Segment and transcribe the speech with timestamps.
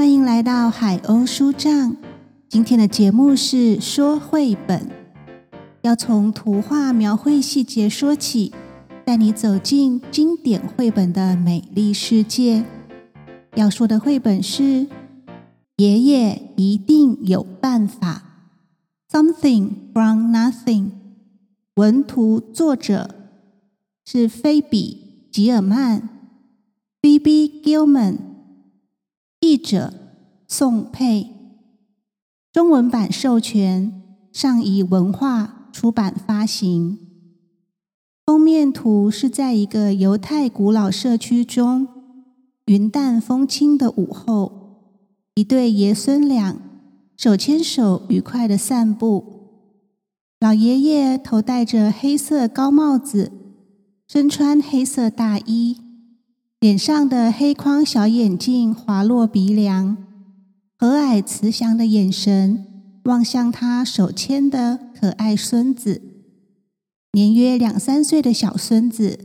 [0.00, 1.94] 欢迎来到海鸥书帐。
[2.48, 4.88] 今天的节目是说绘本，
[5.82, 8.50] 要从图画描绘细节说起，
[9.04, 12.64] 带你走进经典绘本的美丽世界。
[13.56, 14.62] 要说的绘本是
[15.76, 18.22] 《爷爷一定有办法》
[19.14, 20.92] ，Something from Nothing。
[21.74, 23.14] 文图作者
[24.06, 26.08] 是菲比·吉尔曼
[27.02, 28.16] （Phoebe Gilman），
[29.40, 29.94] 译者
[30.46, 31.30] 宋佩，
[32.52, 36.98] 中文版授权上译文化出版发行。
[38.26, 41.88] 封面图是在一个犹太古老社区中。
[42.66, 44.92] 云淡风轻的午后，
[45.34, 46.60] 一对爷孙俩
[47.16, 49.24] 手牵手愉快的散步。
[50.38, 53.32] 老爷爷头戴着黑色高帽子，
[54.06, 55.78] 身穿黑色大衣，
[56.60, 59.96] 脸上的黑框小眼镜滑落鼻梁，
[60.78, 66.00] 和蔼慈祥的眼神望向他手牵的可爱孙子，
[67.12, 69.18] 年约两三岁的小孙子，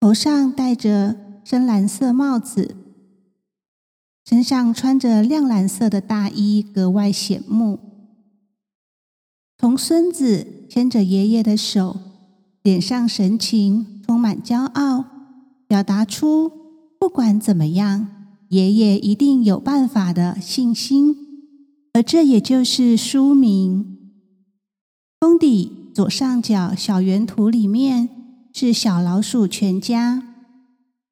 [0.00, 1.28] 头上戴着。
[1.44, 2.76] 深蓝色帽子，
[4.26, 7.78] 身上穿着亮蓝色的大衣，格外显目。
[9.56, 11.96] 童孙子牵着爷爷的手，
[12.62, 15.17] 脸上神情充满骄傲，
[15.68, 16.50] 表达出
[16.98, 18.08] 不管怎么样，
[18.48, 21.14] 爷爷一定有办法的信心。
[21.92, 23.98] 而这也就是书名。
[25.20, 28.08] 封底左上角小圆图里面
[28.52, 30.24] 是小老鼠全家。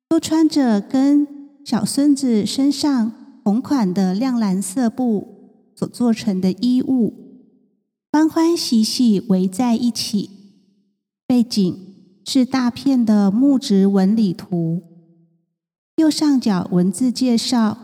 [0.09, 1.27] 都穿着跟
[1.65, 3.13] 小孙子身上
[3.45, 7.13] 同款的亮蓝色布所做成的衣物，
[8.13, 10.31] 欢欢喜喜围在一起。
[11.27, 11.86] 背景
[12.29, 14.83] 是大片的木质纹理图。
[15.95, 17.79] 右上角文字介绍：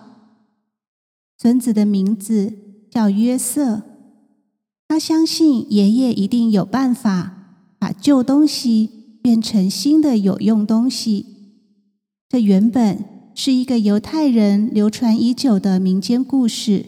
[1.38, 2.52] 孙子的名字
[2.90, 3.82] 叫约瑟，
[4.88, 11.24] 他相信爷爷一定有办法把旧东西变成新的有用东西。
[12.28, 13.04] 这原本
[13.34, 16.84] 是一个犹太人流传已久的民间故事。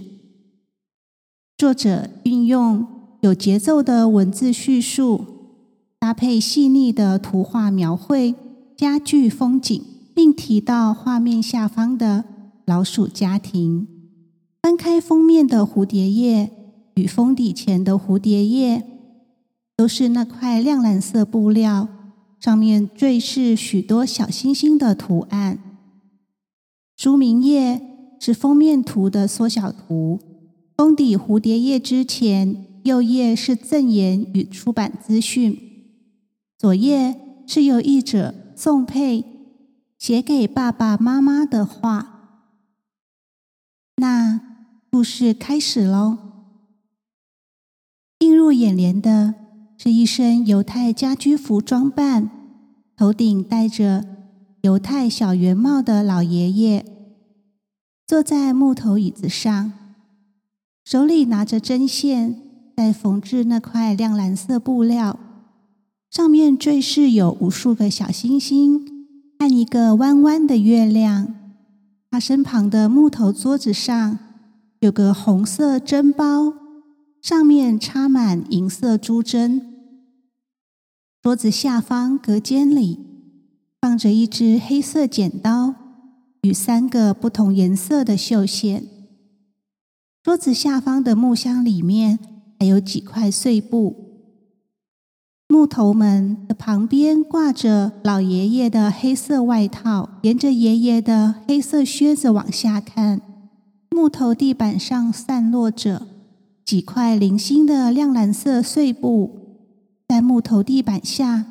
[1.57, 2.87] 作者运用
[3.21, 5.25] 有节奏的文字叙述，
[6.05, 8.35] 搭配细腻的图画描绘，
[8.77, 9.83] 加剧风景，
[10.15, 12.27] 并提到画面下方的
[12.67, 13.89] 老鼠家庭。
[14.61, 16.51] 翻开封面的蝴蝶叶
[16.97, 18.85] 与封底前的蝴蝶叶，
[19.79, 21.89] 都是那块亮蓝色布料。
[22.39, 25.59] 上面缀饰许多小星星的图案。
[26.99, 27.81] 书名页
[28.21, 30.21] 是封面图的缩小图，
[30.77, 35.59] 封底蝴蝶叶之前，右页是赠言与出版资讯，
[36.59, 39.25] 左页是由译者宋佩
[39.99, 42.41] 写给爸爸妈妈的话。
[43.97, 44.41] 那
[44.91, 46.19] 故事开始喽。
[48.19, 49.35] 映入眼帘的。
[49.77, 52.31] 是一身犹太家居服装扮，
[52.97, 54.07] 头顶戴着
[54.63, 56.87] 犹太小圆帽的老爷爷，
[58.07, 59.73] 坐在木头椅子上，
[60.85, 62.41] 手里拿着针线，
[62.77, 65.19] 在缝制那块亮蓝色布料，
[66.15, 68.87] 上面缀饰有无数个小星星
[69.37, 71.35] 和一个弯弯的月亮。
[72.09, 74.17] 他身旁的木头桌子上
[74.79, 76.55] 有个红色针包。
[77.21, 79.61] 上面插满银色珠针，
[81.23, 83.01] 桌子下方隔间里
[83.81, 85.75] 放着一支黑色剪刀
[86.43, 88.85] 与三个不同颜色的绣线。
[90.23, 92.19] 桌子下方的木箱里面
[92.61, 94.04] 还有几块碎布。
[95.55, 103.21] 木头门的旁边挂着老爷爷的黑色外套，沿着爷爷的黑色靴子往下看，
[103.93, 106.09] 木头地板上散落着。
[106.65, 109.31] 几块零星的亮蓝色碎布，
[110.09, 111.47] 在木头地板下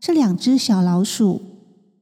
[0.00, 1.40] 是两只小老鼠，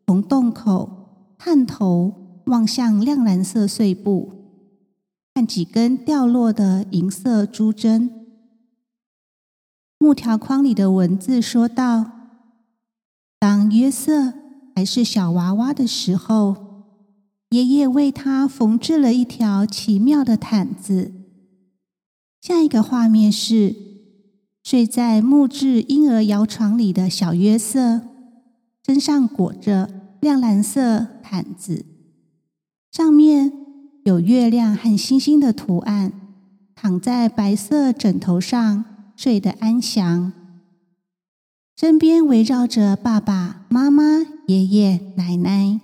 [0.07, 0.89] 从洞口
[1.37, 2.15] 探头
[2.47, 4.33] 望向亮蓝色碎布，
[5.35, 8.22] 看几根掉落的银色珠针。
[10.03, 12.11] 木条框里的文字说道
[13.39, 14.35] ：“当约瑟
[14.75, 16.57] 还是小娃娃的时候，
[17.51, 21.13] 爷爷为他缝制了一条奇妙的毯子。”
[22.43, 23.77] 下一个画面是
[24.65, 28.01] 睡在木质婴儿摇床里的小约瑟，
[28.85, 29.89] 身上裹着
[30.21, 31.87] 亮蓝色毯子，
[32.91, 33.53] 上面
[34.03, 36.13] 有月亮和星星的图案，
[36.75, 38.85] 躺在白色枕头上
[39.17, 40.33] 睡得安详，
[41.77, 44.03] 身边围绕着爸爸妈妈、
[44.47, 45.81] 爷爷奶奶。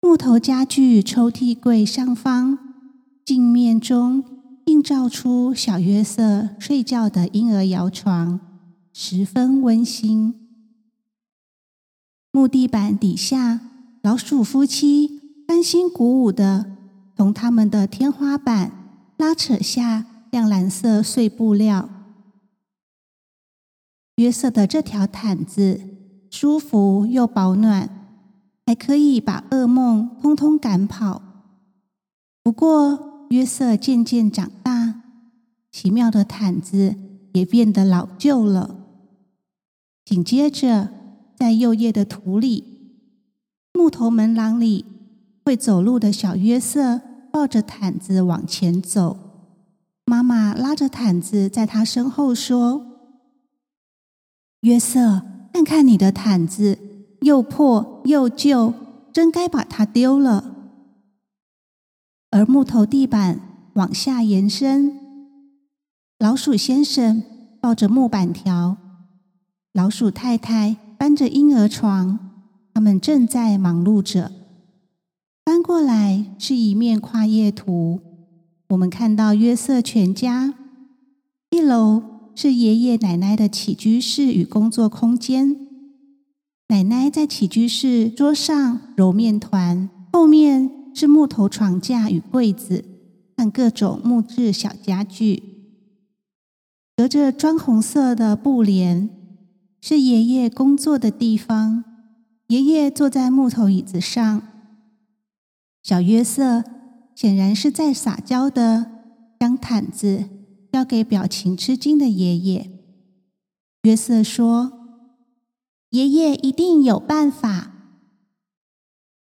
[0.00, 2.58] 木头家具抽屉柜上方
[3.24, 4.22] 镜面中
[4.66, 8.40] 映照出小约瑟睡觉的婴儿摇床，
[8.92, 10.34] 十分温馨。
[12.30, 13.60] 木地板底下，
[14.02, 16.76] 老鼠夫妻欢欣鼓舞的
[17.16, 18.72] 从他们的天花板
[19.16, 21.88] 拉扯下亮蓝色碎布料。
[24.16, 25.80] 约瑟的这条毯子
[26.28, 28.00] 舒服又保暖。
[28.66, 31.20] 还可以把噩梦通通赶跑。
[32.42, 35.02] 不过约瑟渐渐长大，
[35.70, 36.96] 奇妙的毯子
[37.34, 38.74] 也变得老旧了。
[40.06, 40.88] 紧接着，
[41.36, 42.64] 在右叶的土里，
[43.74, 44.86] 木头门廊里，
[45.44, 49.23] 会走路的小约瑟抱着毯子往前走。
[50.06, 52.86] 妈妈拉着毯子在他身后说
[54.62, 55.22] ：“约瑟，
[55.52, 56.78] 看看你的毯子。”
[57.24, 58.74] 又破又旧，
[59.10, 60.54] 真该把它丢了。
[62.30, 65.00] 而木头地板往下延伸，
[66.18, 67.22] 老鼠先生
[67.62, 68.76] 抱着木板条，
[69.72, 72.18] 老鼠太太搬着婴儿床，
[72.74, 74.30] 他们正在忙碌着。
[75.46, 78.13] 翻过来是一面跨页图，
[78.74, 80.52] 我们看到约瑟全家。
[81.50, 82.02] 一楼
[82.34, 85.56] 是爷爷奶奶的起居室与工作空间。
[86.68, 92.84] 奶奶在起居室桌上揉面团，后面是木头床架与柜子，
[93.36, 95.42] 和各种木质小家具。
[96.96, 99.08] 隔着砖红色的布帘，
[99.80, 101.84] 是爷爷工作的地方。
[102.48, 104.42] 爷爷坐在木头椅子上，
[105.82, 106.64] 小约瑟
[107.14, 108.90] 显然是在撒娇的，
[109.38, 110.28] 将毯子
[110.72, 112.70] 交给表情吃惊的爷爷。
[113.82, 114.80] 约瑟说。
[115.90, 117.70] 爷爷一定有办法。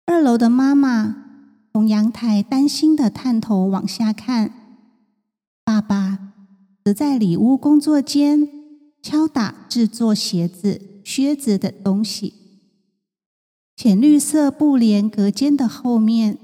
[0.07, 1.25] 二楼的妈妈
[1.71, 4.51] 从阳台担心的探头往下看，
[5.63, 6.33] 爸爸
[6.83, 8.50] 则在里屋工作间
[9.03, 12.33] 敲打制作鞋子、靴子的东西。
[13.75, 16.39] 浅绿色布帘隔间的后面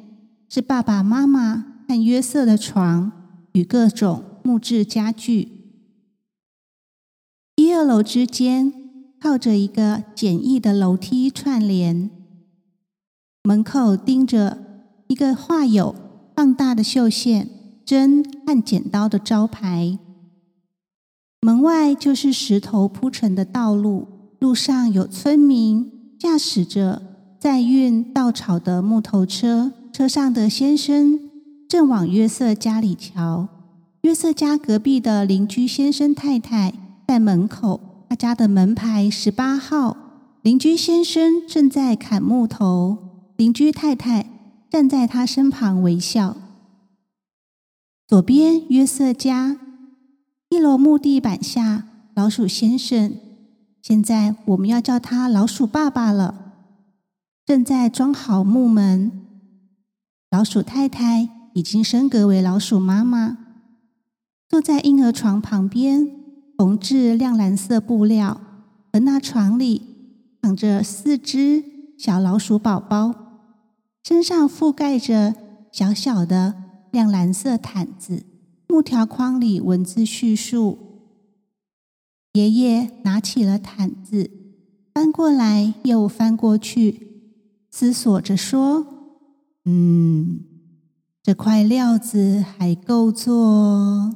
[0.53, 3.11] 是爸爸妈妈和约瑟的床
[3.53, 5.49] 与各种木质家具。
[7.55, 8.71] 一二楼之间。
[9.19, 12.11] 靠着一个简易的楼梯串联，
[13.41, 14.57] 门口钉着
[15.07, 15.95] 一个画有
[16.35, 17.49] 放大的绣线、
[17.85, 19.97] 针和剪刀的招牌。
[21.39, 27.01] 门外就是石头铺成的道路，路上有村民驾驶着
[27.39, 31.19] 载运稻草的木头车，车上的先生
[31.69, 33.47] 正往约瑟家里瞧。
[34.01, 36.73] 约瑟家隔壁的邻居先生太太
[37.07, 37.79] 在门口。
[38.09, 39.95] 他家的门牌十八号，
[40.41, 42.97] 邻居先生正在砍木头，
[43.37, 44.25] 邻居太太
[44.67, 46.35] 站在他身旁微笑。
[48.07, 49.59] 左边约瑟家
[50.49, 51.83] 一楼木地板下，
[52.15, 53.13] 老鼠先生，
[53.83, 56.53] 现在我们要叫他老鼠爸爸了，
[57.45, 59.19] 正在装好木门。
[60.33, 63.37] 老鼠太太已经升格为老鼠妈妈，
[64.49, 66.09] 坐在婴儿床旁边。
[66.57, 68.41] 缝制亮蓝色布料，
[68.93, 69.81] 而那床里
[70.41, 71.63] 躺着四只
[71.99, 73.13] 小老鼠宝宝，
[74.03, 75.35] 身上覆盖着
[75.71, 76.55] 小小的
[76.91, 78.23] 亮蓝色毯子。
[78.67, 80.79] 木条框里文字叙述：
[82.31, 84.31] 爷爷拿起了毯子，
[84.95, 87.07] 翻过来又翻过去，
[87.69, 88.87] 思索着说
[89.65, 90.41] ：“嗯，
[91.21, 94.15] 这块料子还够做。”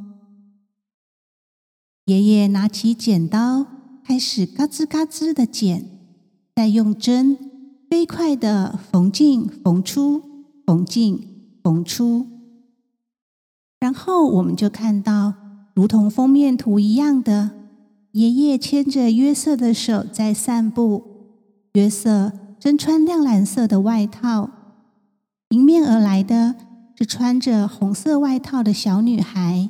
[2.05, 3.65] 爷爷拿起剪刀，
[4.03, 5.85] 开始嘎吱嘎吱的剪，
[6.55, 7.37] 再用针
[7.89, 10.21] 飞快的缝进缝出，
[10.65, 12.27] 缝进缝出。
[13.79, 15.33] 然后我们就看到，
[15.73, 17.51] 如同封面图一样的，
[18.13, 21.03] 爷爷牵着约瑟的手在散步。
[21.73, 24.49] 约瑟身穿亮蓝色的外套，
[25.49, 26.55] 迎面而来的
[26.95, 29.69] 是穿着红色外套的小女孩。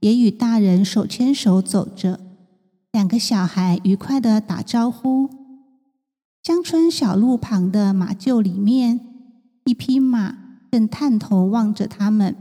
[0.00, 2.20] 也与大人手牵手走着，
[2.92, 5.30] 两个小孩愉快的打招呼。
[6.42, 9.00] 乡村小路旁的马厩里面，
[9.64, 10.36] 一匹马
[10.70, 12.36] 正探头望着他们。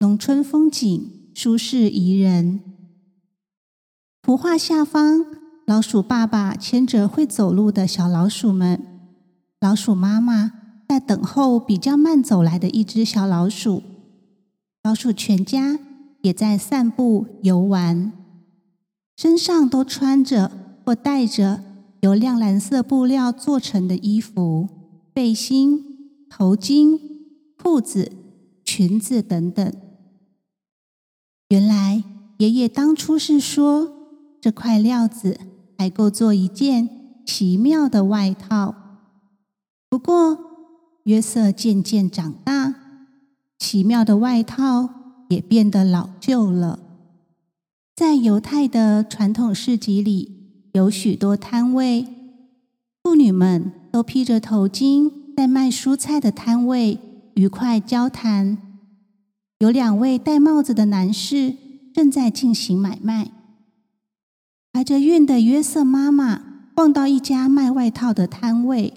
[0.00, 2.60] 农村风景舒适宜人。
[4.20, 5.24] 图画下方，
[5.64, 8.82] 老鼠爸爸牵着会走路的小老鼠们，
[9.60, 10.50] 老鼠妈妈
[10.90, 13.80] 在等候比较慢走来的一只小老鼠。
[14.82, 15.78] 老鼠全家。
[16.22, 18.12] 也在散步游玩，
[19.16, 20.50] 身上都穿着
[20.84, 21.62] 或带着
[22.02, 24.68] 由亮蓝色布料做成的衣服、
[25.14, 27.00] 背心、头巾、
[27.56, 28.12] 裤子、
[28.62, 29.72] 裙子等等。
[31.48, 32.04] 原来
[32.36, 33.90] 爷爷当初是说，
[34.42, 35.40] 这块料子
[35.78, 38.74] 还够做一件奇妙的外套。
[39.88, 40.49] 不过
[41.04, 42.74] 约瑟渐渐长大，
[43.58, 44.88] 奇妙的外套
[45.28, 46.78] 也变得老旧了。
[47.96, 52.06] 在犹太的传统市集里，有许多摊位，
[53.02, 55.12] 妇女们都披着头巾。
[55.36, 56.98] 在卖蔬菜的摊位
[57.32, 58.58] 愉快交谈，
[59.58, 61.56] 有两位戴帽子的男士
[61.94, 63.30] 正在进行买卖。
[64.70, 66.42] 怀着孕的约瑟妈妈
[66.74, 68.92] 逛到一家卖外套的摊位，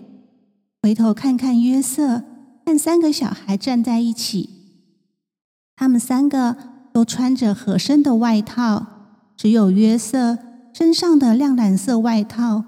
[0.84, 2.26] 回头看看约瑟
[2.66, 4.50] 看三个小孩站在一起，
[5.78, 6.58] 他们三个
[6.92, 8.86] 都穿着合身的外套，
[9.38, 10.38] 只有约瑟
[10.74, 12.66] 身上的亮蓝色外套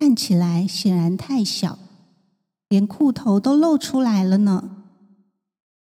[0.00, 1.78] 看起来显然太小。
[2.68, 4.78] 连裤头都露出来了呢。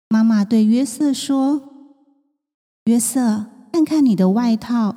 [0.09, 1.63] 妈妈对约瑟说
[2.87, 4.97] ：“约瑟，看看你的外套，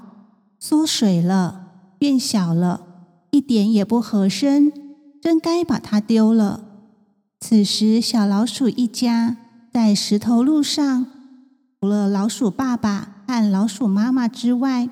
[0.57, 2.87] 缩水了，变小了，
[3.29, 4.73] 一点也不合身，
[5.21, 6.69] 真该把它丢了。”
[7.43, 9.35] 此时，小老鼠一家
[9.73, 11.07] 在石头路上，
[11.81, 14.87] 除了老鼠爸爸和老鼠妈妈之外，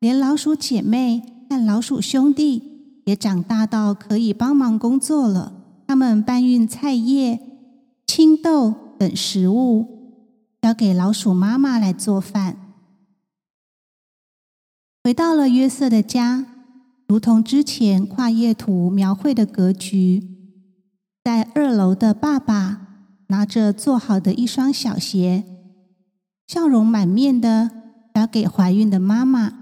[0.00, 5.52] 连老鼠姐妹和老鼠兄弟也长大到可以帮忙工作了。
[5.86, 7.40] 他们搬运菜叶、
[8.06, 9.86] 青豆等食物，
[10.60, 12.56] 交给老鼠妈妈来做饭。
[15.04, 16.44] 回到了约瑟的家，
[17.06, 20.37] 如同之前跨页图描绘的格局，
[21.24, 22.88] 在二楼的爸爸
[23.28, 25.44] 拿着做好的一双小鞋，
[26.46, 27.70] 笑容满面的
[28.14, 29.52] 交给怀孕的妈妈。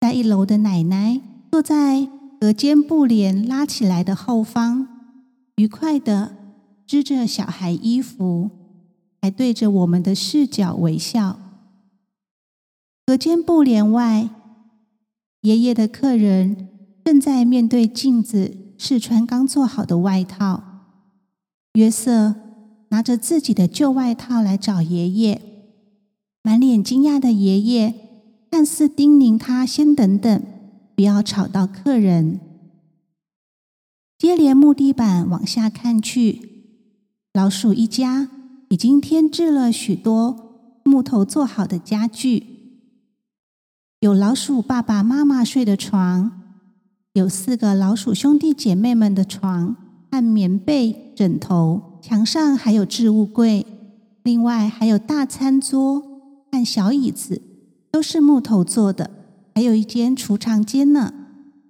[0.00, 2.08] 在一楼的奶奶坐在。
[2.40, 4.86] 隔间布帘拉起来的后方，
[5.56, 6.36] 愉快的
[6.86, 8.48] 织着小孩衣服，
[9.20, 11.36] 还对着我们的视角微笑。
[13.04, 14.30] 隔间布帘外，
[15.40, 16.68] 爷爷的客人
[17.04, 20.62] 正在面对镜子试穿刚做好的外套。
[21.74, 22.34] 约瑟
[22.88, 25.42] 拿着自己的旧外套来找爷爷，
[26.42, 27.94] 满脸惊讶的爷爷
[28.50, 30.42] 看似叮咛他先等等。
[30.94, 32.40] 不要吵到客人。
[34.18, 36.64] 接连木地板往下看去，
[37.32, 38.28] 老鼠一家
[38.68, 42.44] 已经添置了许多木头做好的家具，
[44.00, 46.37] 有老鼠爸爸妈妈睡的床，
[47.18, 49.74] 有四个老鼠兄弟姐妹们的床
[50.08, 53.66] 和棉被、枕头，墙上还有置物柜，
[54.22, 56.00] 另外还有大餐桌
[56.52, 57.42] 和小椅子，
[57.90, 59.10] 都是木头做的。
[59.52, 61.12] 还有一间储藏间呢。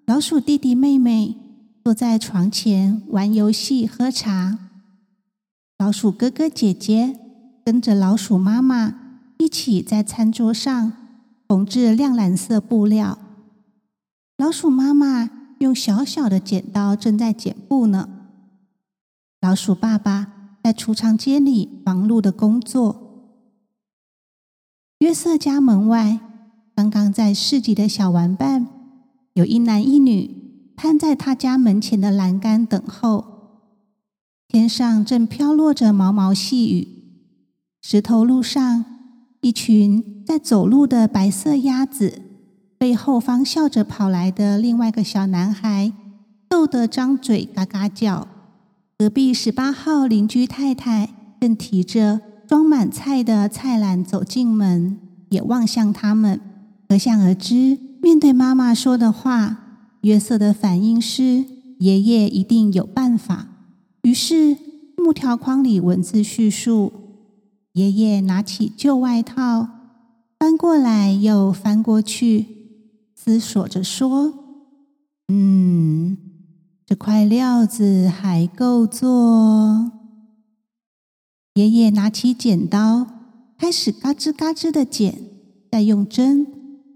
[0.05, 1.35] 老鼠弟弟妹妹
[1.83, 4.59] 坐在床前玩游戏、喝茶。
[5.79, 7.19] 老鼠哥哥姐姐
[7.65, 8.95] 跟着老鼠妈妈
[9.39, 10.93] 一起在餐桌上
[11.49, 13.19] 缝制亮蓝色布料。
[14.37, 18.09] 老鼠妈妈用小小的剪刀正在剪布呢。
[19.41, 23.37] 老鼠爸爸在储藏间里忙碌的工作。
[24.99, 26.21] 约瑟家门外。
[26.75, 28.69] 刚刚在市集的小玩伴，
[29.33, 33.25] 有一男一女攀在他家门前的栏杆等候。
[34.47, 36.87] 天上正飘落着毛毛细雨，
[37.83, 38.85] 石头路上，
[39.41, 42.23] 一群在走路的白色鸭子
[42.79, 45.93] 被后方笑着跑来的另外一个小男孩
[46.49, 48.29] 逗得张嘴嘎嘎叫。
[48.97, 56.41] 隔壁十八号邻居太太正提着装满菜的菜篮走进门，也望向他们。
[56.89, 59.59] 可想而知，面对妈妈说的话，
[60.01, 61.45] 约瑟的反应是：
[61.81, 63.49] 爷爷一定有办法。
[64.03, 64.57] 于是，
[64.97, 66.93] 木条框里文字叙述：
[67.75, 69.69] 爷爷拿起旧外套，
[70.39, 72.47] 翻过来又翻过去，
[73.21, 74.33] 思索着说
[75.27, 76.17] ：“嗯，
[76.87, 79.91] 这块料子还够做。”
[81.55, 83.05] 爷爷拿起剪刀，
[83.59, 85.21] 开始嘎吱嘎吱的剪，
[85.69, 86.47] 再用针。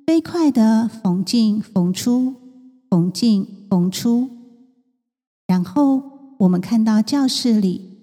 [0.07, 2.35] 飞快的缝进缝出，
[2.89, 4.31] 缝进缝出，
[5.49, 6.03] 然后
[6.39, 7.99] 我们看到教室里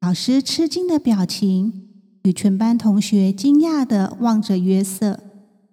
[0.00, 1.88] 老师吃惊的表情，
[2.24, 5.20] 与全班同学惊讶的望着约瑟，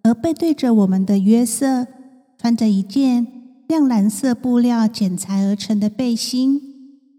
[0.07, 1.85] 而背对着我们的约瑟
[2.37, 3.27] 穿着一件
[3.67, 6.61] 亮蓝色布料剪裁而成的背心，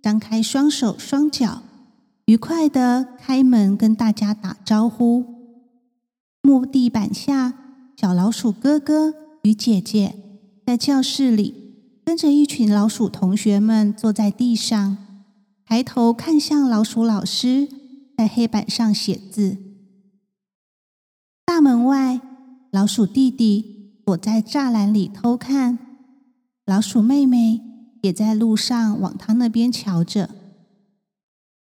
[0.03, 1.63] 张开双手双脚，
[2.25, 5.25] 愉快的开门跟大家打招呼。
[6.43, 7.55] 木地板下。
[8.01, 10.15] 小老鼠哥哥与姐姐
[10.65, 14.97] 在教室里，跟着一群老鼠同学们坐在地上，
[15.67, 17.67] 抬头看向老鼠老师，
[18.17, 19.57] 在黑板上写字。
[21.45, 22.21] 大门外，
[22.71, 25.79] 老鼠弟弟躲在栅栏里偷看，
[26.67, 27.61] 老鼠妹妹
[28.03, 30.31] 也在路上往他那边瞧着。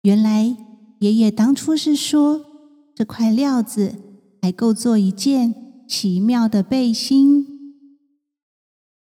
[0.03, 0.57] 原来，
[1.01, 2.45] 爷爷当初是说，
[2.95, 3.95] 这块料子
[4.43, 7.47] 还够做一件奇妙的背心。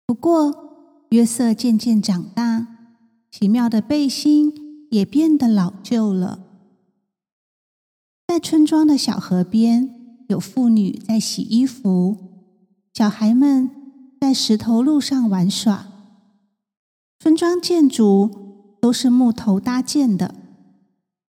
[0.07, 2.67] 不过，约瑟渐渐长大，
[3.31, 6.45] 奇妙的背心也变得老旧了。
[8.29, 9.96] 在村庄的小河边，
[10.29, 12.17] 有妇女在洗衣服，
[12.93, 13.71] 小孩们
[14.21, 15.87] 在石头路上玩耍。
[17.19, 20.35] 村庄建筑都是木头搭建的。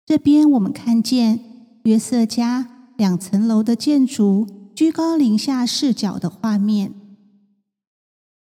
[0.06, 1.40] 这边我们看见
[1.84, 6.92] 约瑟家两层楼的建筑居高临下视角的画面。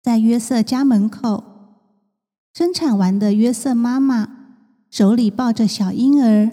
[0.02, 1.44] 在约瑟家门口，
[2.52, 4.28] 生产完的约瑟妈妈
[4.90, 6.50] 手里抱着小婴儿，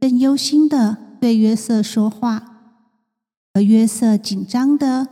[0.00, 2.55] 正忧心的对约瑟说话，
[3.56, 5.08] 而约瑟紧张的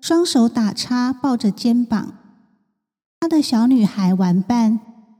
[0.00, 2.14] 双手打叉抱着肩膀。
[3.18, 4.78] 他的小女孩玩伴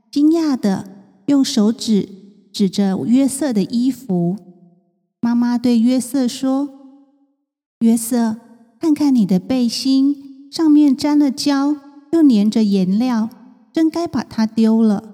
[0.09, 0.87] 惊讶的
[1.25, 2.07] 用手指。
[2.51, 4.35] 指着约瑟的衣服，
[5.21, 6.67] 妈妈对约瑟说
[7.79, 8.37] ：“约瑟，
[8.79, 11.75] 看看你的背心，上面沾了胶，
[12.11, 13.29] 又粘着颜料，
[13.71, 15.13] 真该把它丢了。”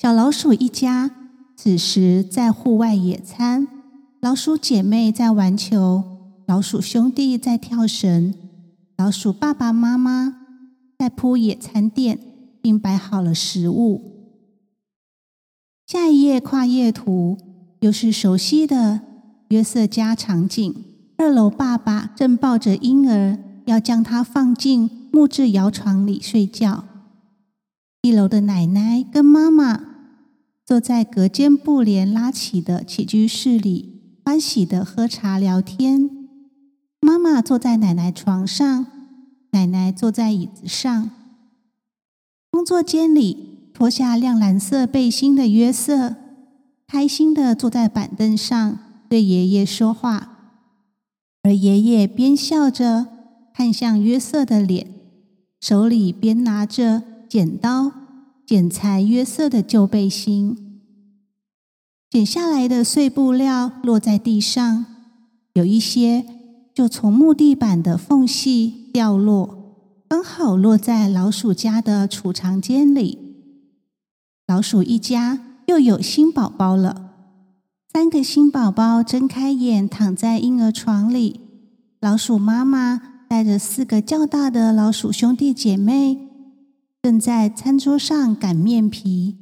[0.00, 1.10] 小老鼠一家
[1.54, 3.68] 此时在户外野餐，
[4.22, 6.04] 老鼠姐妹在玩球，
[6.46, 8.32] 老鼠兄弟在跳绳，
[8.96, 10.36] 老鼠爸爸妈妈
[10.96, 12.20] 在铺野餐垫，
[12.62, 14.00] 并摆好了食物。
[15.88, 17.36] 下一页跨页图
[17.80, 19.00] 又是熟悉的
[19.48, 20.72] 约瑟家场景。
[21.16, 23.36] 二楼爸爸正抱着婴儿，
[23.66, 26.84] 要将他放进木质摇床里睡觉。
[28.02, 29.80] 一楼的奶奶跟妈妈
[30.64, 33.91] 坐在隔间布帘拉起的起居室里，
[34.32, 36.08] 欢喜的喝茶聊天。
[37.02, 38.86] 妈妈坐在奶奶床上，
[39.50, 41.10] 奶奶坐在椅子上。
[42.50, 43.68] 工作间里。
[43.74, 46.16] 脱下亮蓝色背心的约瑟，
[46.86, 50.54] 开心的坐在板凳上对爷爷说话，
[51.42, 53.08] 而爷爷边笑着
[53.52, 54.86] 看向约瑟的脸，
[55.60, 57.92] 手里边拿着剪刀
[58.46, 60.71] 剪裁约瑟的旧背心。
[62.12, 64.84] 剪下来的碎布料落在地上，
[65.54, 66.26] 有一些
[66.74, 69.78] 就从木地板的缝隙掉落，
[70.10, 73.18] 刚好落在老鼠家的储藏间里。
[74.46, 77.12] 老鼠一家又有新宝宝了。
[77.90, 81.40] 三个新宝宝睁开眼，躺在婴儿床里。
[81.98, 86.18] 老鼠妈妈带着四个较大的老鼠兄弟姐妹，
[87.02, 89.38] 正在餐桌上擀面皮。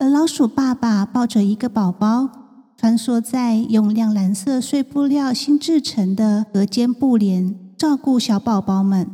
[0.00, 2.30] 而老鼠爸爸抱着一个宝宝，
[2.76, 9.06] 穿梭在用亮蓝色碎布料新制成的隔间布帘，照顾小宝宝们。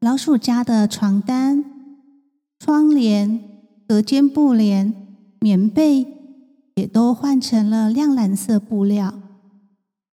[0.00, 1.64] 老鼠家的床单、
[2.58, 3.40] 窗帘。
[3.88, 4.92] 隔间布帘、
[5.40, 6.06] 棉被
[6.74, 9.14] 也都换成了亮蓝色布料，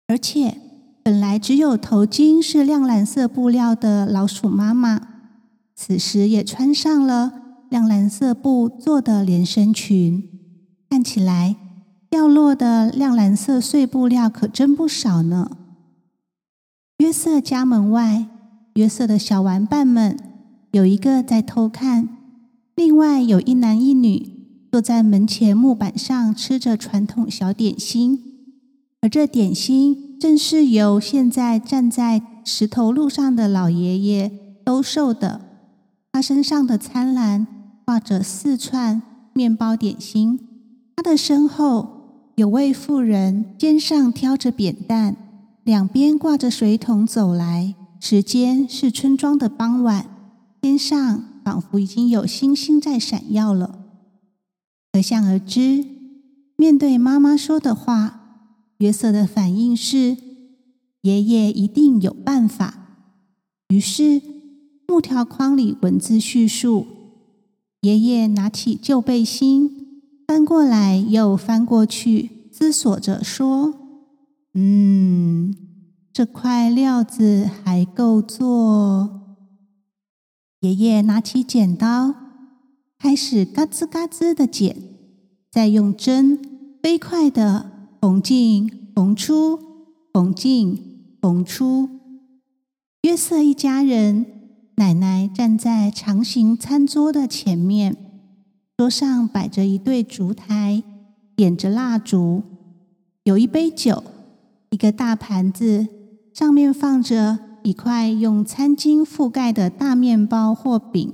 [0.08, 0.56] 而且
[1.04, 5.02] 本来只有头巾是亮蓝色布料的老鼠妈妈，
[5.76, 10.24] 此时也穿上了亮蓝色布做的连身裙。
[10.90, 11.56] 看起来
[12.10, 15.52] 掉落的亮蓝色碎布料可真不少呢。
[17.00, 18.28] 约瑟家门外，
[18.76, 20.18] 约瑟的小玩伴们
[20.72, 22.08] 有一个在偷看。
[22.76, 28.22] 另外有一男一女坐在门前木板上吃着传统小点心，
[29.02, 34.32] 而这点心正是由现在站在石头路上的老爷爷
[34.64, 35.42] 兜售的。
[36.12, 37.46] 他身上的餐篮
[37.86, 39.02] 挂着四串
[39.34, 40.40] 面包点心，
[40.96, 45.16] 他的身后有位妇人肩上挑着扁担，
[45.64, 47.76] 两边挂着水桶走来。
[48.00, 50.06] 时间是村庄的傍晚，
[50.62, 51.24] 天上。
[51.46, 53.78] 仿佛已经有星星在闪耀了，
[54.92, 55.86] 可想而知，
[56.58, 58.40] 面对妈妈说的话，
[58.80, 60.18] 约瑟的反应是：
[61.04, 62.98] 爷爷一定有办法。
[63.68, 64.24] 于是，
[64.88, 66.88] 木条框里文字叙述：
[67.86, 69.70] 爷爷拿起旧背心，
[70.26, 73.76] 翻过来又翻过去，思索着说
[74.56, 75.56] ：“嗯，
[76.12, 79.22] 这块料子还够做。”
[80.62, 82.16] 爷爷拿起剪刀，
[82.98, 84.76] 开始嘎吱嘎吱的剪，
[85.52, 86.40] 再用针
[86.82, 87.70] 飞快的
[88.02, 89.60] 缝进、缝出、
[90.12, 91.88] 缝进、缝出。
[93.04, 94.35] 约瑟一家人，
[94.78, 97.96] 奶奶站在长形餐桌的前面，
[98.76, 100.84] 桌上摆着一对烛台，
[101.34, 102.44] 点着蜡烛，
[103.24, 104.04] 有一杯酒，
[104.72, 105.88] 一个大盘子，
[106.34, 111.14] 上面放着一块用餐巾覆盖的大面包或饼，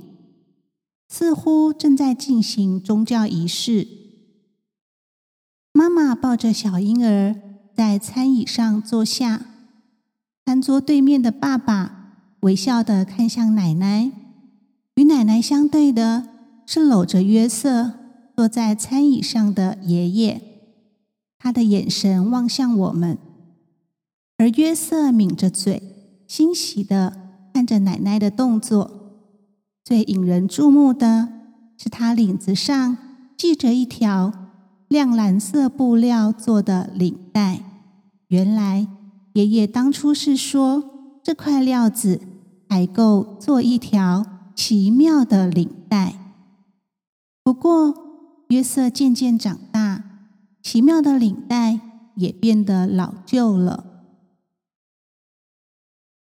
[1.08, 3.86] 似乎正在进行宗教仪式。
[5.72, 7.36] 妈妈抱着小婴儿
[7.76, 9.46] 在餐椅上坐下，
[10.44, 12.01] 餐桌对面的爸爸
[12.42, 14.12] 微笑的看向奶奶，
[14.94, 16.28] 与奶奶相对的。
[16.64, 17.92] 是搂着约瑟
[18.36, 20.40] 坐在餐椅上的爷爷，
[21.38, 23.18] 他的眼神望向我们，
[24.38, 25.82] 而约瑟抿着嘴，
[26.28, 27.14] 欣喜的
[27.52, 28.90] 看着奶奶的动作。
[29.84, 31.28] 最引人注目的
[31.76, 32.96] 是，他领子上
[33.36, 34.32] 系着一条
[34.88, 37.60] 亮蓝色布料做的领带。
[38.28, 38.86] 原来，
[39.34, 42.20] 爷爷当初是说，这块料子
[42.72, 46.14] 还够做一条奇妙的领带。
[47.44, 47.94] 不过，
[48.48, 50.02] 约瑟渐渐长大，
[50.62, 51.80] 奇妙的领带
[52.16, 53.84] 也变得老旧了。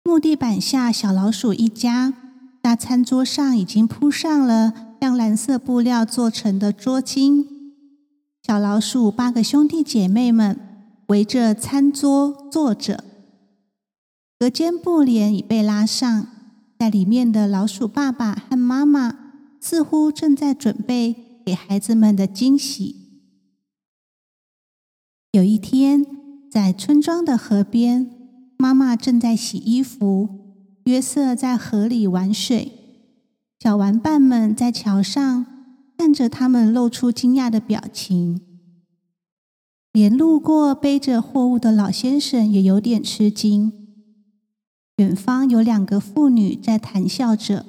[0.02, 2.12] 木地板下，小老鼠一家
[2.61, 7.46] 大餐桌上已经铺上了亮蓝色布料做成的桌巾。
[8.42, 10.59] 小老鼠八个兄弟姐妹们
[11.07, 13.05] 围着餐桌坐着，
[14.40, 16.26] 隔间布帘已被拉上，
[16.83, 19.16] 在里面的老鼠爸爸和妈妈。
[19.61, 21.14] 似乎正在准备
[21.47, 22.97] 给孩子们的惊喜。
[25.31, 26.05] 有一天，
[26.51, 28.11] 在村庄的河边，
[28.59, 30.29] 妈妈正在洗衣服，
[30.87, 32.73] 约瑟在河里玩水，
[33.61, 35.47] 小玩伴们在桥上
[35.97, 38.40] 看着他们，露出惊讶的表情。
[39.92, 43.73] 连路过背着货物的老先生也有点吃惊。
[45.02, 47.66] 远方有两个妇女在谈笑着。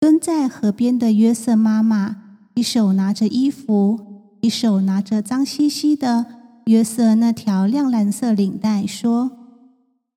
[0.00, 2.16] 蹲在河边的约瑟妈妈，
[2.54, 4.00] 一手拿着衣服，
[4.40, 6.26] 一手拿着脏兮兮的
[6.66, 9.30] 约瑟那条亮蓝色领带，说：“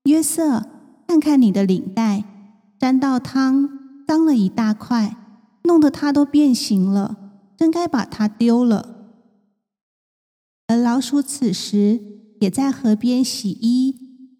[0.09, 0.65] 约瑟，
[1.07, 2.23] 看看你的领带，
[2.79, 3.69] 沾到汤，
[4.07, 5.15] 脏了一大块，
[5.65, 7.17] 弄得它都变形了，
[7.55, 8.95] 真该把它丢了。”
[10.65, 12.01] 而老鼠此时
[12.41, 13.95] 也在河边洗衣、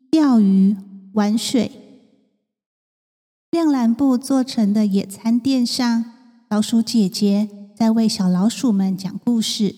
[0.10, 0.76] 钓鱼、
[1.16, 1.72] 玩水。
[3.52, 6.06] 亮蓝布做成的野餐垫上，
[6.50, 9.74] 老鼠姐姐在为小老鼠们讲故事。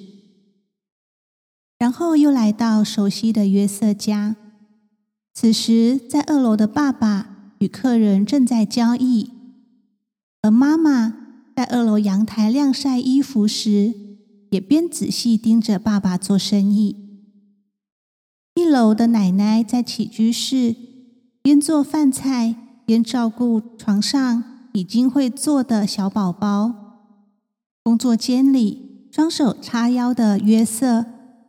[1.78, 4.36] 然后又来到熟悉的约瑟家。
[5.32, 9.30] 此时，在二楼的爸爸与客人正在交易，
[10.42, 11.16] 而妈妈
[11.56, 13.94] 在二楼阳台晾晒衣服时，
[14.50, 16.96] 也边仔细盯着爸爸做生意。
[18.56, 20.76] 一楼的奶奶在起居室
[21.48, 22.56] 边做饭菜。
[22.86, 26.74] 边照顾床上已经会坐的小宝宝，
[27.84, 31.06] 工作间里双手叉腰的约瑟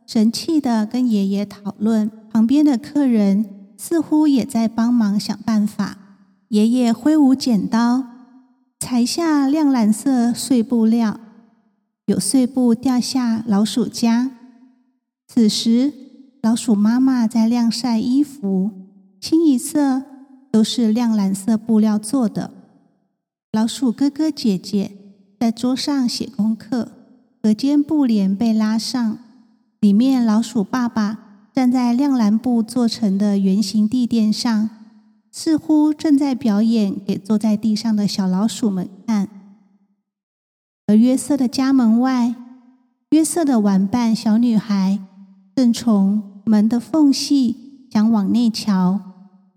[0.06, 3.44] 神气的跟爷爷讨论，旁边的客人
[3.76, 5.98] 似乎也在帮忙想办法。
[6.50, 8.04] 爷爷挥舞剪刀，
[8.78, 11.18] 裁下亮蓝色碎布料，
[12.06, 14.30] 有碎布掉下老鼠家。
[15.26, 15.92] 此时，
[16.40, 18.77] 老鼠妈妈在晾晒衣服，
[19.20, 20.04] 清一色。
[20.50, 22.50] 都是亮蓝色布料做的。
[23.52, 24.92] 老鼠哥哥姐姐
[25.38, 26.90] 在桌上写功课，
[27.42, 29.18] 隔间布帘被拉上，
[29.80, 34.70] 里面老鼠爸爸站在亮蓝布做成的圆形地垫上，
[35.30, 39.28] 似乎正在表演给坐在地上的小老鼠们看。
[40.86, 42.34] 而约瑟的家门外，
[43.10, 44.98] 约瑟的玩伴小女孩
[45.54, 49.02] 正从门的缝隙想往内瞧。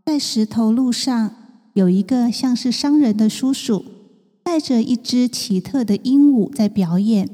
[0.04, 1.36] 在石头路上，
[1.74, 3.86] 有一个像是商人的叔叔，
[4.44, 7.30] 带着一只奇特的鹦鹉在表演。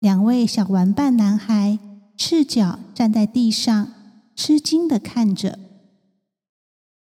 [0.00, 1.78] 两位小玩伴男孩
[2.16, 3.88] 赤脚站在地上，
[4.36, 5.58] 吃惊的看着。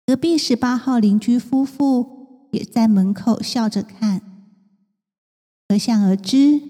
[0.06, 4.22] 隔壁十八号邻居夫妇也在门口笑着看。
[5.66, 6.60] 可想而知，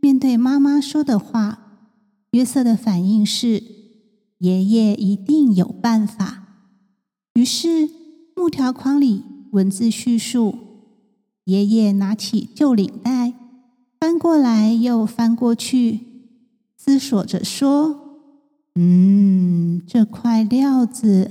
[0.00, 1.88] 面对妈妈说的话，
[2.30, 3.62] 约瑟的反应是：
[4.38, 6.41] 爷爷一定有办法。
[7.34, 7.88] 于是，
[8.36, 10.54] 木条框里文字叙述：
[11.44, 13.32] 爷爷拿起旧领带，
[13.98, 16.00] 翻过来又翻过去，
[16.76, 18.28] 思索着说
[18.76, 21.30] ：“嗯，这块料子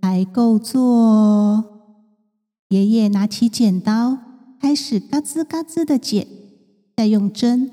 [0.00, 1.64] 还够做。”
[2.70, 4.18] 爷爷拿起剪刀，
[4.60, 6.28] 开始嘎吱嘎吱的剪，
[6.96, 7.68] 再用针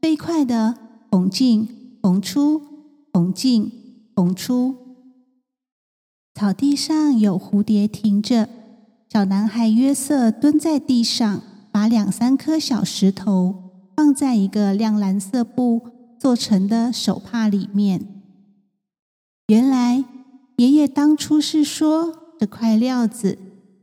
[0.00, 0.76] 飞快的
[1.10, 1.68] 缝进、
[2.00, 2.62] 缝出、
[3.12, 3.70] 缝进、
[4.16, 4.87] 缝出。
[6.38, 8.48] 草地上有蝴蝶停着，
[9.08, 15.82] 小男孩约瑟蹲在地上，把两三颗小石头放在一个亮蓝色布
[16.16, 18.22] 做成的手帕里面。
[19.48, 20.04] 原来
[20.58, 23.36] 爷爷当初是说，这块料子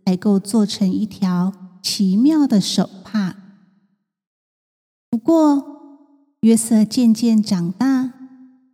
[0.06, 1.52] 才够做成一条
[1.84, 3.36] 奇妙的手帕。
[5.10, 5.66] 不过，
[6.40, 8.14] 约瑟渐渐长大，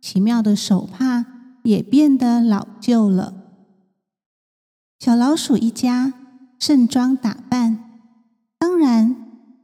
[0.00, 1.26] 奇妙的手帕
[1.64, 3.41] 也变得老旧了。
[5.02, 6.14] 小老鼠一家
[6.60, 7.76] 盛装打扮，
[8.56, 9.16] 当然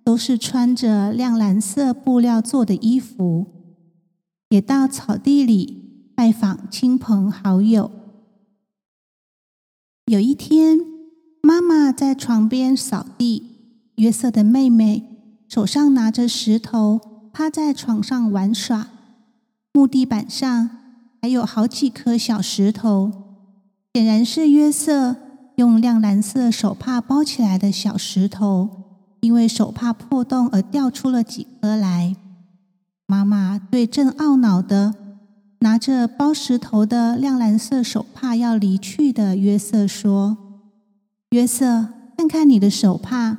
[0.02, 3.46] 都是穿着亮蓝色布料做的衣服，
[4.48, 6.10] 也到草地里。
[6.16, 7.88] 拜访亲朋好友。
[10.06, 10.76] 有一天，
[11.40, 15.04] 妈妈在床边扫地，约瑟的妹妹
[15.48, 18.88] 手上拿着石头，趴在床上玩耍。
[19.72, 20.68] 木地板上
[21.22, 23.12] 还有好几颗小石头，
[23.94, 25.14] 显然是约瑟
[25.58, 28.70] 用亮蓝色手帕包起来的小石头，
[29.18, 32.14] 因为手帕破洞而掉出了几颗来。
[33.08, 34.94] 妈妈对正懊恼的。
[35.60, 40.38] 拿着包石头的亮蓝色手帕要离去的约瑟说
[41.30, 43.38] ：“约瑟，看看你的手帕，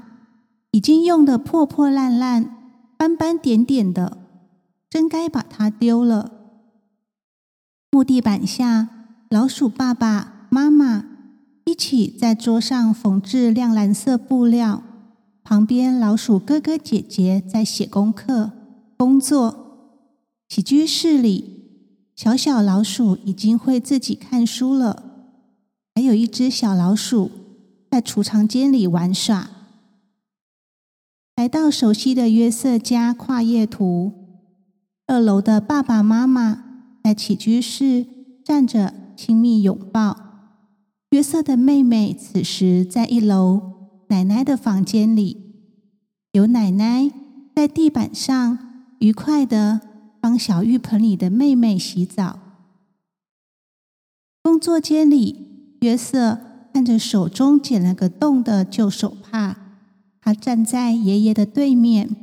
[0.71, 2.53] 已经用的破破烂烂、
[2.97, 4.17] 斑斑点点的，
[4.89, 6.31] 真该把它丢了。”
[7.89, 8.89] 木地板下，
[9.29, 11.05] 老鼠爸爸妈妈
[11.69, 14.81] 一起在桌上缝制亮蓝色布料，
[15.43, 18.51] 旁边老鼠哥哥姐姐在写功课、
[18.97, 20.07] 工作，
[20.49, 21.59] 起居室里。
[22.15, 25.03] 小小老鼠已经会自己看书了，
[25.93, 27.29] 还有一只小老鼠
[27.91, 29.51] 在储藏间里玩耍。
[31.35, 34.11] 来到熟悉的约瑟家跨页图，
[35.05, 36.63] 二楼的爸爸妈妈
[37.03, 38.07] 在起居室
[38.43, 40.28] 站着亲密拥抱。
[41.11, 43.61] 约瑟的妹妹此时在一楼
[44.09, 45.37] 奶奶的房间里，
[46.31, 47.11] 有奶奶
[47.55, 48.57] 在地板上
[48.99, 49.81] 愉快的。
[50.21, 52.39] 帮小浴盆里的妹妹洗澡。
[54.43, 56.37] 工作间里，约瑟
[56.73, 59.55] 看着手中剪了个洞的旧手帕，
[60.19, 62.17] 他站在爷爷的对面，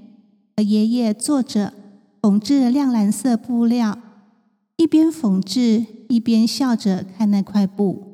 [0.54, 1.72] 和爷爷坐着
[2.20, 3.98] 缝制亮蓝色布料，
[4.76, 8.05] 一边缝制一边笑着看那块布。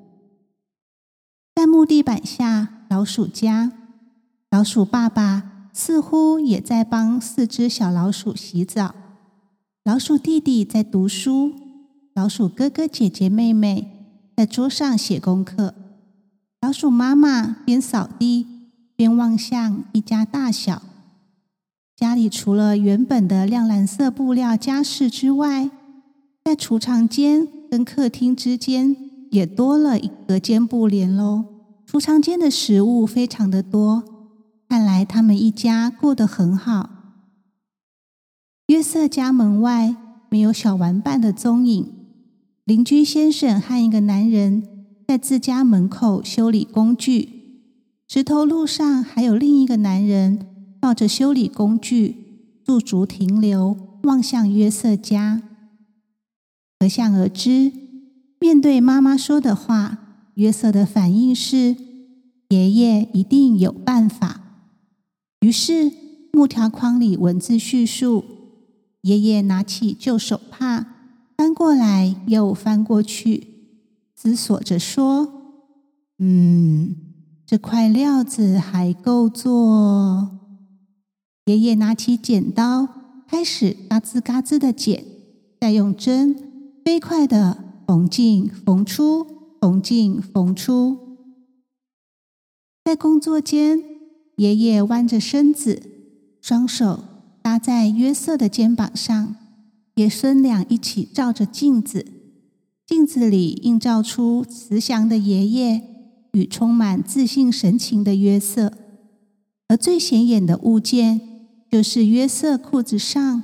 [1.63, 3.71] 在木地板下，老鼠家，
[4.51, 8.97] 老鼠爸爸似乎也在帮四只小老鼠洗澡。
[9.85, 11.53] 老鼠弟弟在读书，
[12.15, 15.73] 老鼠哥哥姐姐妹妹在桌上写功课，
[16.61, 18.45] 老鼠妈妈边扫地
[18.97, 20.83] 边望向一家大小。
[21.97, 25.71] 家里除了原本的亮蓝色布料家饰之外，
[26.45, 28.97] 在储藏间跟客厅之间
[29.31, 31.45] 也多了一隔间布帘喽。
[31.93, 34.03] 储藏间的食物非常的多，
[34.67, 36.89] 看来他们一家过得很好。
[38.69, 39.95] 约瑟家门外
[40.31, 41.93] 没有小玩伴的踪影。
[42.65, 44.63] 邻居先生和一个男人
[45.07, 47.29] 在自家门口修理工具。
[48.09, 50.47] 石头路上还有另一个男人
[50.81, 55.43] 抱着修理工具驻足停留，望向约瑟家。
[56.79, 57.71] 可想而知，
[58.41, 60.02] 面对妈妈说的话，
[60.35, 61.77] 约瑟的反应是：
[62.49, 64.41] 爷爷一定有办法。
[65.41, 65.93] 于是，
[66.33, 68.25] 木条框里文字叙述。
[69.03, 70.87] 爷爷拿起旧手帕，
[71.37, 73.49] 翻过来又翻过去，
[74.15, 75.29] 思索着说
[76.21, 76.95] ：“嗯，
[77.45, 80.39] 这块料子还够做。”
[81.47, 82.87] 爷爷拿起剪刀，
[83.27, 85.05] 开始嘎吱嘎吱的剪，
[85.61, 86.37] 再用针
[86.85, 89.27] 飞快的缝进缝出，
[89.63, 90.99] 缝进缝出。
[92.85, 93.81] 在工作间，
[94.35, 95.81] 爷爷弯着身子，
[96.41, 97.05] 双手。
[97.41, 99.37] 搭在约瑟的肩膀上，
[99.95, 102.07] 爷孙俩一起照着镜子，
[102.87, 105.83] 镜子里映照出慈祥的爷爷
[106.33, 108.73] 与充满自信神情的约瑟。
[109.69, 111.21] 而最显眼的物件，
[111.71, 113.43] 就是约瑟裤子上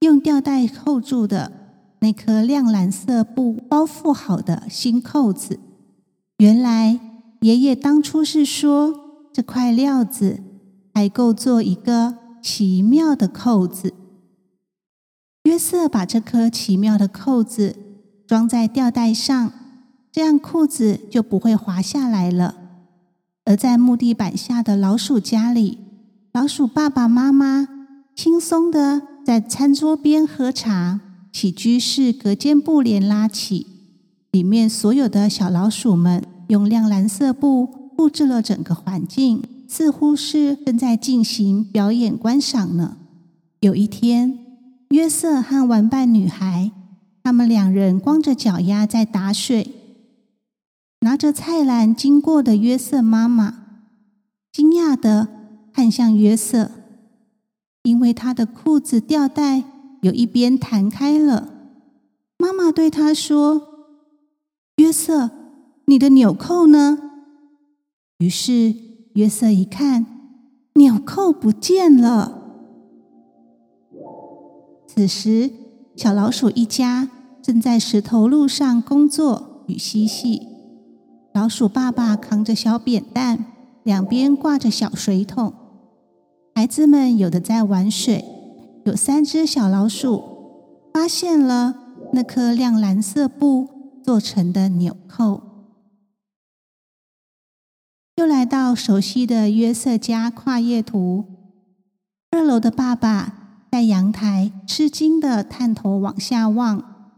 [0.00, 1.61] 用吊带扣住的
[2.02, 5.58] 那颗亮蓝色布包覆好的新扣子。
[6.36, 7.00] 原来，
[7.40, 8.94] 爷爷当初是说，
[9.32, 10.40] 这块料子
[10.92, 12.18] 还够做一个。
[12.44, 13.94] 奇妙的扣子，
[15.44, 17.76] 约瑟把这颗奇妙的扣子
[18.26, 19.52] 装在吊带上，
[20.10, 22.56] 这样裤子就不会滑下来了。
[23.44, 25.78] 而在木地板下的老鼠家里，
[26.32, 27.68] 老鼠爸爸妈妈
[28.16, 30.98] 轻松的在餐桌边喝茶，
[31.32, 33.66] 起居室隔间布帘拉起，
[34.30, 37.66] 里面所有的小老鼠们用亮蓝色布
[37.96, 39.42] 布置了整个环境。
[39.66, 42.98] 似乎是正在进行表演观赏呢。
[43.60, 44.38] 有一天，
[44.90, 46.70] 约瑟和玩伴女孩，
[47.24, 49.72] 他们两人光着脚丫在打水。
[51.00, 53.64] 拿着菜篮经过的约瑟妈妈，
[54.52, 55.28] 惊讶的
[55.72, 56.70] 看向约瑟，
[57.84, 59.64] 因为他的裤子吊带
[60.02, 61.48] 有一边弹开了。
[62.36, 63.62] 妈妈对他说
[64.76, 65.30] ：“约瑟，
[65.86, 66.98] 你的纽扣呢？”
[68.18, 68.74] 于是
[69.14, 70.06] 约瑟一看，
[70.74, 72.40] 纽扣不见了。
[74.86, 75.50] 此时，
[75.96, 77.08] 小老鼠一家
[77.40, 80.48] 正在石头路上工作与嬉戏。
[81.32, 83.44] 老鼠爸爸扛着小扁担，
[83.84, 85.54] 两边挂着小水桶。
[86.54, 88.22] 孩子们有的在玩水，
[88.84, 90.22] 有三只小老鼠
[90.92, 91.74] 发现了
[92.12, 93.68] 那颗亮蓝色布
[94.04, 95.42] 做成的纽扣。
[98.16, 101.24] 又来到熟悉的约瑟家跨页图，
[102.30, 107.16] 二楼的爸爸在阳台吃惊的探头往下望，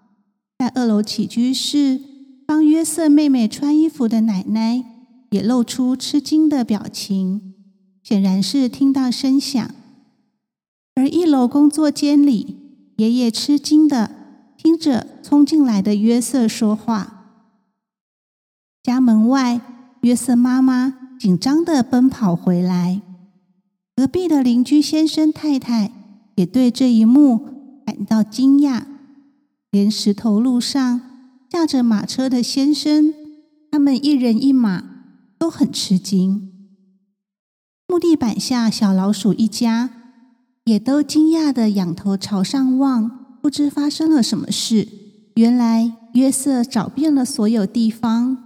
[0.58, 2.00] 在二楼起居室。
[2.46, 4.84] 帮约瑟妹妹穿衣服的奶奶
[5.30, 7.54] 也露出吃惊的表情，
[8.02, 9.74] 显然是听到声响。
[10.94, 12.56] 而一楼工作间里，
[12.96, 14.10] 爷爷吃惊的
[14.56, 17.10] 听着冲进来的约瑟说话。
[18.82, 19.60] 家门外，
[20.02, 23.02] 约瑟妈妈紧张的奔跑回来。
[23.96, 25.90] 隔壁的邻居先生太太
[26.36, 27.38] 也对这一幕
[27.86, 28.84] 感到惊讶，
[29.70, 31.00] 连石头路上。
[31.48, 33.14] 驾着马车的先生，
[33.70, 34.82] 他们一人一马
[35.38, 36.50] 都很吃惊。
[37.86, 40.03] 木地板下，小老鼠一家
[40.64, 44.88] 也都惊讶的仰头朝上望，不知发生了什么事。
[45.34, 48.38] 原来约瑟找遍了所有地方，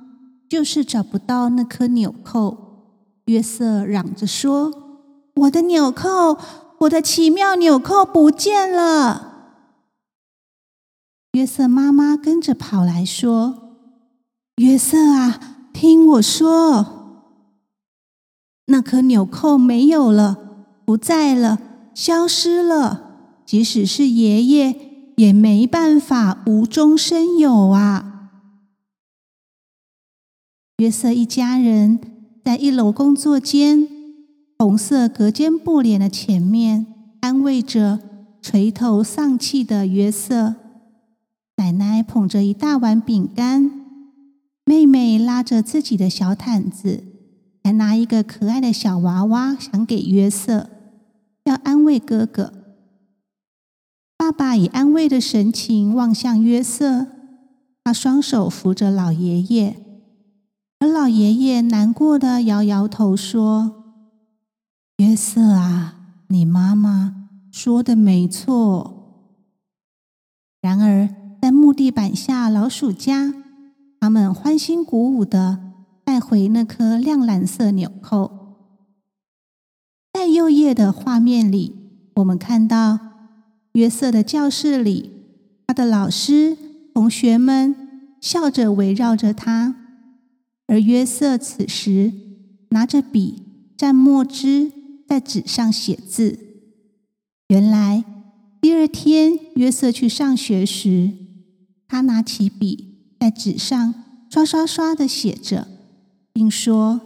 [0.48, 2.66] 就是找不到那颗纽扣。
[3.26, 4.72] 约瑟嚷着说
[5.36, 6.38] ：“我的纽扣，
[6.78, 9.26] 我的奇妙纽扣不见了！”
[11.32, 13.76] 约瑟妈妈跟着跑来说
[14.56, 15.38] ：“约瑟啊，
[15.72, 17.34] 听我说，
[18.66, 20.38] 那颗纽扣没有了，
[20.86, 21.58] 不在了，
[21.98, 23.42] 消失了。
[23.44, 24.76] 即使是爷爷，
[25.16, 28.30] 也没办法无中生有啊。”
[30.78, 31.98] 约瑟一家人
[32.44, 33.88] 在一楼工作间
[34.56, 36.86] 红色隔间布帘的前面，
[37.20, 37.98] 安慰着
[38.40, 40.54] 垂头丧气的约瑟。
[41.56, 43.72] 奶奶捧着一大碗饼干，
[44.64, 47.02] 妹妹拉着自己的小毯子，
[47.64, 50.70] 还拿一个可爱的小娃娃，想给约瑟，
[51.48, 52.52] 要安慰哥哥。
[54.16, 57.06] 爸爸以安慰的神情望向约瑟，
[57.82, 59.76] 他双手扶着老爷爷，
[60.80, 63.84] 而老爷爷难过的摇摇头说
[64.98, 65.94] ：“约瑟啊，
[66.28, 68.94] 你妈妈说的没错。”
[70.62, 71.08] 然而。
[71.40, 73.32] 在木地板下，老鼠家，
[74.00, 75.60] 他们欢欣鼓舞的
[76.04, 78.37] 带回那颗亮蓝色纽扣。
[80.74, 81.74] 的画面里，
[82.14, 82.98] 我们看到
[83.72, 85.10] 约瑟的教室里，
[85.66, 86.56] 他的老师、
[86.94, 87.74] 同学们
[88.20, 89.74] 笑着围绕着他，
[90.66, 92.12] 而约瑟此时
[92.70, 93.42] 拿着笔
[93.76, 94.72] 蘸墨汁，
[95.06, 96.38] 在纸上写字。
[97.48, 98.04] 原来
[98.60, 101.12] 第二天约瑟去上学时。
[101.90, 103.94] 他拿起笔，在纸上
[104.28, 105.66] 刷刷刷的写着，
[106.34, 107.00] 并说：“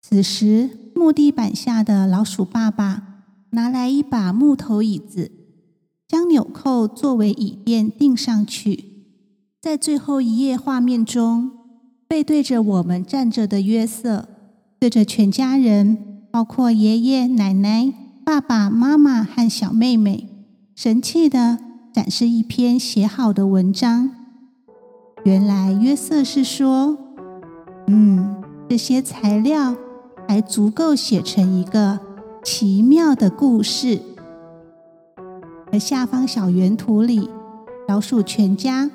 [0.02, 5.30] 此时，木地板下的老鼠爸爸拿来一把木头椅子，
[6.06, 8.84] 将纽扣作为椅垫钉上去。
[9.60, 11.50] 在最后一页画面中，
[12.06, 14.28] 背对着我们站着的约瑟，
[14.78, 16.04] 对着全家人。
[16.30, 17.92] 包括爷爷奶奶、
[18.24, 20.28] 爸爸妈妈和小妹妹，
[20.76, 21.58] 神气的
[21.98, 24.10] 展示一篇写好的文章。
[25.24, 26.96] 原来约瑟是说
[27.90, 29.74] ：“嗯，这些材料
[30.28, 31.98] 还足够写成一个
[32.44, 34.00] 奇妙的故事。”
[35.72, 37.28] 而下方小圆图里，
[37.88, 38.88] 老鼠全家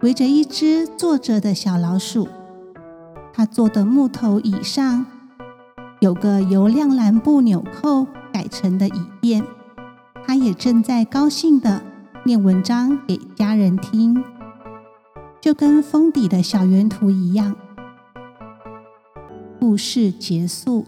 [0.00, 2.26] 围着一只坐着的小老鼠，
[3.34, 5.04] 它坐的木头椅上。
[6.00, 9.44] 有个由亮蓝布纽扣改成的椅垫，
[10.26, 11.82] 它也正在高兴的
[12.26, 14.20] 念文章给家人听，
[15.40, 17.54] 就跟封底的小圆图一样。
[19.60, 20.84] 故事结束。